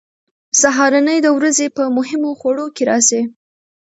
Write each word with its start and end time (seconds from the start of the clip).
سهارنۍ 0.61 1.17
د 1.23 1.27
ورځې 1.37 1.65
په 1.77 1.83
مهمو 1.97 2.31
خوړو 2.39 2.65
کې 2.75 2.83
راځي. 2.89 3.21